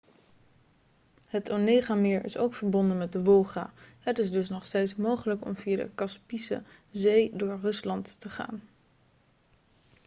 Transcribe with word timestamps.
het 1.27 1.49
onegameer 1.51 2.25
is 2.25 2.37
ook 2.37 2.53
verbonden 2.53 2.97
met 2.97 3.11
de 3.11 3.23
wolga 3.23 3.71
het 3.99 4.19
is 4.19 4.31
dus 4.31 4.49
nog 4.49 4.65
steeds 4.65 4.95
mogelijk 4.95 5.45
om 5.45 5.55
via 5.55 5.77
de 5.77 5.89
kaspische 5.95 6.61
zee 6.89 7.31
door 7.35 7.59
rusland 7.61 8.15
te 8.19 8.29
gaan 8.29 8.61